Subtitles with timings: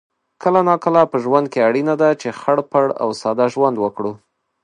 [0.43, 4.11] کله ناکله په ژوند کې اړینه ده چې خړ پړ او ساده ژوند وکړو